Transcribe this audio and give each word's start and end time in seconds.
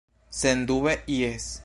Sendube 0.39 1.03
jes. 1.05 1.59